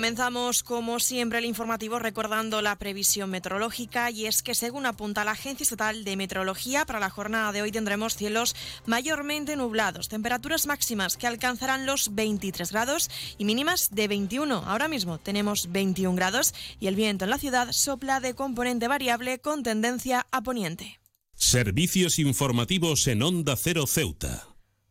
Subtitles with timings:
[0.00, 5.32] Comenzamos, como siempre, el informativo recordando la previsión meteorológica y es que, según apunta la
[5.32, 11.18] Agencia Estatal de Meteorología, para la jornada de hoy tendremos cielos mayormente nublados, temperaturas máximas
[11.18, 14.62] que alcanzarán los 23 grados y mínimas de 21.
[14.64, 19.38] Ahora mismo tenemos 21 grados y el viento en la ciudad sopla de componente variable
[19.38, 20.98] con tendencia a poniente.
[21.34, 24.49] Servicios informativos en Onda Cero Ceuta.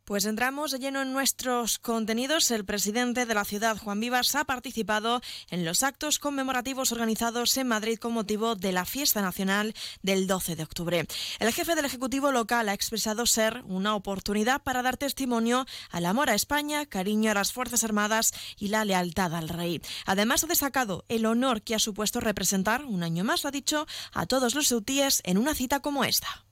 [0.10, 2.50] Pues entramos lleno en nuestros contenidos.
[2.50, 7.68] El presidente de la ciudad, Juan Vivas, ha participado en los actos conmemorativos organizados en
[7.68, 11.06] Madrid con motivo de la fiesta nacional del 12 de octubre.
[11.38, 16.32] El jefe del Ejecutivo local ha expresado ser una oportunidad para dar testimonio al amor
[16.32, 19.80] a España, cariño a las Fuerzas Armadas y la lealtad al rey.
[20.08, 23.86] Además, ha destacado el honor que ha supuesto representar, un año más, lo ha dicho,
[24.12, 26.46] a todos los seutíes en una cita como esta.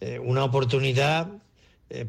[0.00, 1.28] Eh, una oportunidad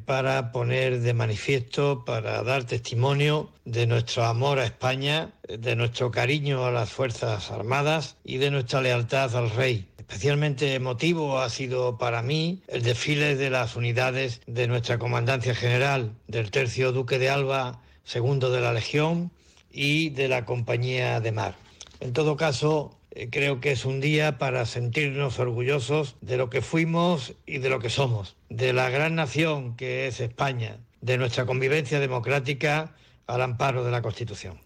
[0.05, 6.65] para poner de manifiesto, para dar testimonio de nuestro amor a España, de nuestro cariño
[6.65, 9.87] a las Fuerzas Armadas y de nuestra lealtad al Rey.
[9.97, 16.13] Especialmente emotivo ha sido para mí el desfile de las unidades de nuestra Comandancia General,
[16.27, 19.31] del Tercio Duque de Alba, segundo de la Legión
[19.69, 21.55] y de la Compañía de Mar.
[21.99, 22.96] En todo caso, eh,
[23.31, 27.79] creo que es un día para sentirnos orgullosos de lo que fuimos y de lo
[27.79, 33.83] que somos, de la gran nación que es España, de nuestra convivencia democrática al amparo
[33.83, 34.59] de la Constitución.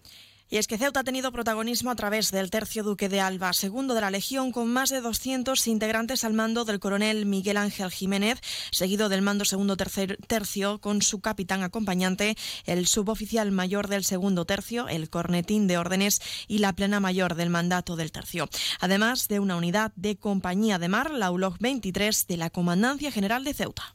[0.52, 3.94] Y es que Ceuta ha tenido protagonismo a través del tercio duque de Alba, segundo
[3.94, 8.38] de la Legión, con más de 200 integrantes al mando del coronel Miguel Ángel Jiménez,
[8.70, 12.36] seguido del mando segundo tercer, tercio con su capitán acompañante,
[12.66, 17.48] el suboficial mayor del segundo tercio, el cornetín de órdenes y la plena mayor del
[17.48, 18.46] mandato del tercio.
[18.78, 23.42] Además de una unidad de compañía de mar, la ULOG 23 de la Comandancia General
[23.42, 23.94] de Ceuta.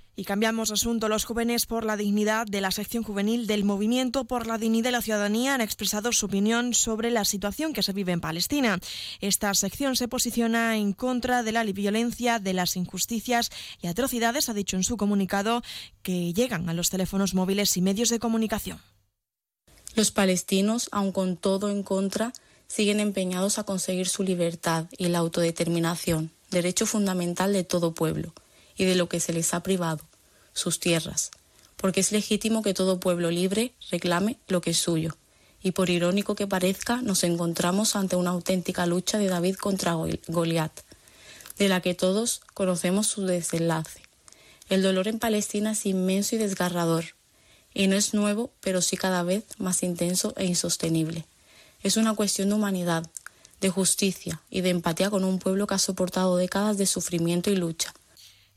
[0.15, 1.07] Y cambiamos asunto.
[1.07, 4.91] Los jóvenes por la dignidad de la sección juvenil del Movimiento por la Dignidad de
[4.91, 8.79] la Ciudadanía han expresado su opinión sobre la situación que se vive en Palestina.
[9.21, 13.49] Esta sección se posiciona en contra de la violencia, de las injusticias
[13.81, 15.61] y atrocidades, ha dicho en su comunicado,
[16.03, 18.79] que llegan a los teléfonos móviles y medios de comunicación.
[19.95, 22.33] Los palestinos, aun con todo en contra,
[22.67, 28.33] siguen empeñados a conseguir su libertad y la autodeterminación, derecho fundamental de todo pueblo
[28.77, 30.03] y de lo que se les ha privado,
[30.53, 31.31] sus tierras,
[31.77, 35.17] porque es legítimo que todo pueblo libre reclame lo que es suyo.
[35.63, 39.95] Y por irónico que parezca, nos encontramos ante una auténtica lucha de David contra
[40.27, 40.71] Goliat,
[41.57, 44.01] de la que todos conocemos su desenlace.
[44.69, 47.05] El dolor en Palestina es inmenso y desgarrador,
[47.73, 51.25] y no es nuevo, pero sí cada vez más intenso e insostenible.
[51.83, 53.09] Es una cuestión de humanidad,
[53.59, 57.55] de justicia y de empatía con un pueblo que ha soportado décadas de sufrimiento y
[57.55, 57.93] lucha,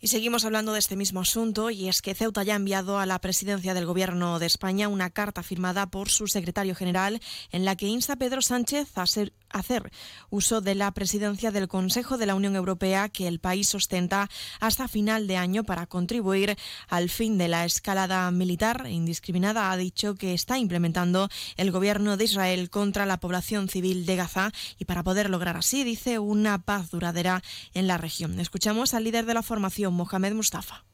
[0.05, 3.07] y seguimos hablando de este mismo asunto y es que Ceuta ya ha enviado a
[3.07, 7.23] la presidencia del Gobierno de España una carta firmada por su secretario general
[7.53, 9.91] en la que insta a Pedro Sánchez a ser hacer
[10.31, 14.29] uso de la presidencia del Consejo de la Unión Europea que el país ostenta
[14.61, 16.57] hasta final de año para contribuir
[16.89, 22.25] al fin de la escalada militar indiscriminada, ha dicho que está implementando el gobierno de
[22.25, 26.91] Israel contra la población civil de Gaza y para poder lograr así, dice, una paz
[26.91, 27.43] duradera
[27.73, 28.41] en la región.
[28.41, 30.85] Escuchamos al líder de la formación, Mohamed Mustafa.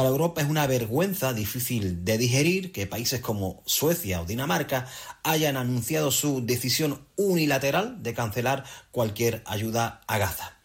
[0.00, 4.88] Para Europa es una vergüenza difícil de digerir que países como Suecia o Dinamarca
[5.22, 10.56] hayan anunciado su decisión unilateral de cancelar cualquier ayuda a Gaza.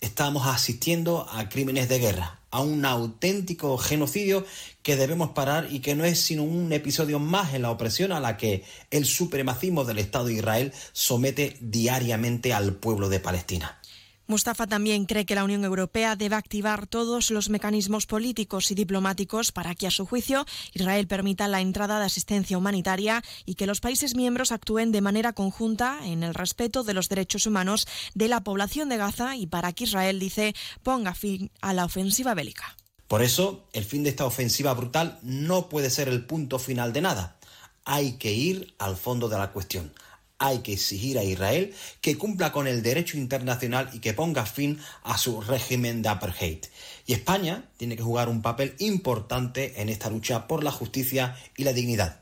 [0.00, 4.46] Estamos asistiendo a crímenes de guerra, a un auténtico genocidio
[4.84, 8.20] que debemos parar y que no es sino un episodio más en la opresión a
[8.20, 8.62] la que
[8.92, 13.80] el supremacismo del Estado de Israel somete diariamente al pueblo de Palestina.
[14.28, 19.52] Mustafa también cree que la Unión Europea debe activar todos los mecanismos políticos y diplomáticos
[19.52, 23.80] para que, a su juicio, Israel permita la entrada de asistencia humanitaria y que los
[23.80, 28.42] países miembros actúen de manera conjunta en el respeto de los derechos humanos de la
[28.42, 32.76] población de Gaza y para que Israel, dice, ponga fin a la ofensiva bélica.
[33.06, 37.02] Por eso, el fin de esta ofensiva brutal no puede ser el punto final de
[37.02, 37.36] nada.
[37.84, 39.92] Hay que ir al fondo de la cuestión
[40.38, 44.78] hay que exigir a Israel que cumpla con el derecho internacional y que ponga fin
[45.02, 46.64] a su régimen de apartheid.
[47.06, 51.64] Y España tiene que jugar un papel importante en esta lucha por la justicia y
[51.64, 52.20] la dignidad.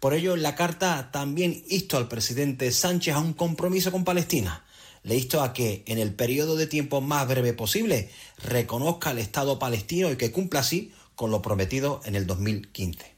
[0.00, 4.64] Por ello, la carta también insto al presidente Sánchez a un compromiso con Palestina.
[5.04, 9.58] Le insto a que, en el periodo de tiempo más breve posible, reconozca el Estado
[9.58, 13.12] palestino y que cumpla así con lo prometido en el 2015.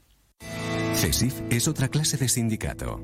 [0.95, 3.03] CESIF es otra clase de sindicato.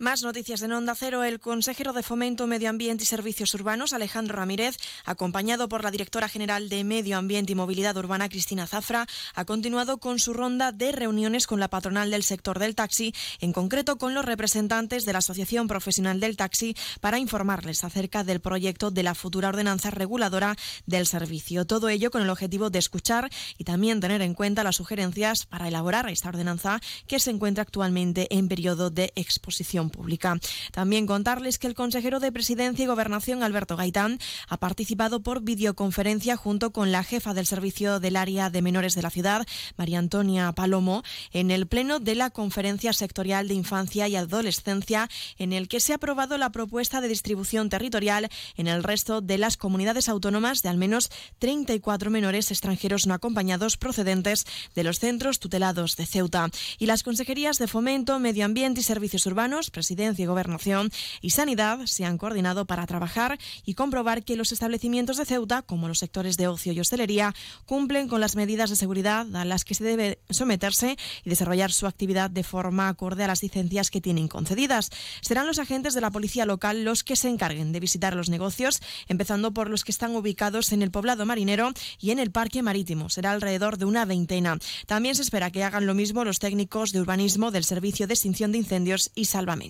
[0.00, 1.24] Más noticias en Onda Cero.
[1.24, 6.26] El consejero de Fomento, Medio Ambiente y Servicios Urbanos, Alejandro Ramírez, acompañado por la directora
[6.26, 10.92] general de Medio Ambiente y Movilidad Urbana, Cristina Zafra, ha continuado con su ronda de
[10.92, 15.18] reuniones con la patronal del sector del taxi, en concreto con los representantes de la
[15.18, 20.56] Asociación Profesional del Taxi, para informarles acerca del proyecto de la futura ordenanza reguladora
[20.86, 21.66] del servicio.
[21.66, 25.68] Todo ello con el objetivo de escuchar y también tener en cuenta las sugerencias para
[25.68, 30.38] elaborar esta ordenanza que se encuentra actualmente en periodo de exposición pública.
[30.72, 36.36] También contarles que el consejero de Presidencia y Gobernación, Alberto Gaitán, ha participado por videoconferencia
[36.36, 39.46] junto con la jefa del servicio del área de menores de la ciudad,
[39.76, 41.02] María Antonia Palomo,
[41.32, 45.08] en el pleno de la Conferencia Sectorial de Infancia y Adolescencia,
[45.38, 49.38] en el que se ha aprobado la propuesta de distribución territorial en el resto de
[49.38, 55.38] las comunidades autónomas de al menos 34 menores extranjeros no acompañados procedentes de los centros
[55.38, 56.48] tutelados de Ceuta.
[56.78, 60.90] Y las consejerías de Fomento, Medio Ambiente y Servicios Urbanos, Presidencia y Gobernación
[61.22, 65.88] y Sanidad se han coordinado para trabajar y comprobar que los establecimientos de Ceuta, como
[65.88, 67.34] los sectores de ocio y hostelería,
[67.64, 71.86] cumplen con las medidas de seguridad a las que se debe someterse y desarrollar su
[71.86, 74.90] actividad de forma acorde a las licencias que tienen concedidas.
[75.22, 78.82] Serán los agentes de la policía local los que se encarguen de visitar los negocios,
[79.08, 83.08] empezando por los que están ubicados en el poblado marinero y en el parque marítimo.
[83.08, 84.58] Será alrededor de una veintena.
[84.86, 88.52] También se espera que hagan lo mismo los técnicos de urbanismo del Servicio de Extinción
[88.52, 89.69] de Incendios y Salvamento.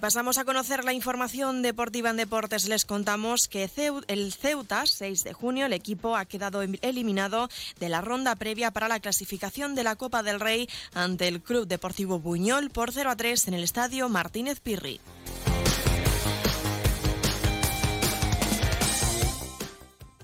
[0.00, 2.68] Pasamos a conocer la información deportiva en deportes.
[2.68, 3.70] Les contamos que
[4.08, 7.48] el Ceuta, 6 de junio, el equipo ha quedado em-, eliminado
[7.80, 11.66] de la ronda previa para la clasificación de la Copa del Rey ante el Club
[11.66, 15.00] Deportivo Buñol por 0 a 3 en el estadio Martínez Pirri.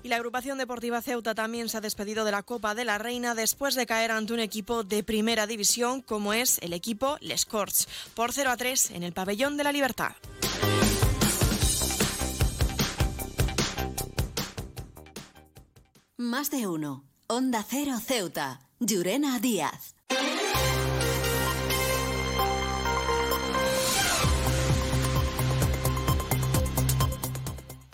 [0.03, 3.35] Y la agrupación deportiva Ceuta también se ha despedido de la Copa de la Reina
[3.35, 7.87] después de caer ante un equipo de primera división como es el equipo Les Corts
[8.13, 10.11] por 0 a 3 en el pabellón de la Libertad.
[16.17, 17.05] Más de uno.
[17.27, 18.59] Onda Cero Ceuta.
[18.79, 19.95] Llurena Díaz.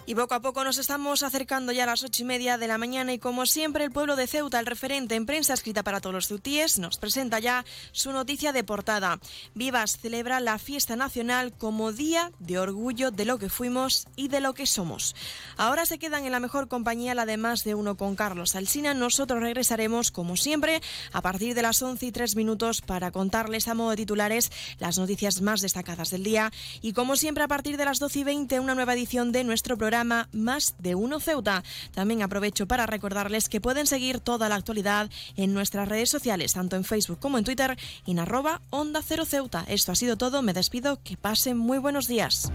[0.10, 2.80] Y poco a poco nos estamos acercando ya a las ocho y media de la
[2.80, 6.16] mañana y como siempre el pueblo de Ceuta, el referente en prensa escrita para todos
[6.16, 9.20] los ceutíes, nos presenta ya su noticia de portada.
[9.54, 14.42] Vivas celebra la fiesta nacional como día de orgullo de lo que fuimos y de
[14.42, 15.16] lo que somos.
[15.58, 18.96] Ahora se quedan en la mejor compañía la de más de uno con Carlos Alsina.
[18.96, 20.82] Nosotros regresaremos como siempre
[21.14, 24.98] a partir de las once y tres minutos para contarles a modo de titulares las
[24.98, 26.52] noticias más destacadas del día
[26.82, 29.78] y como siempre a partir de las doce y veinte una nueva edición de nuestro
[30.00, 31.62] programa más de Uno Ceuta.
[31.94, 36.78] También aprovecho para recordarles que pueden seguir toda la actualidad en nuestras redes sociales, tanto
[36.78, 37.78] en Facebook como en Twitter,
[38.08, 39.66] en arroba Onda Cero Ceuta.
[39.68, 42.50] Esto ha sido todo, me despido, que pasen muy buenos días.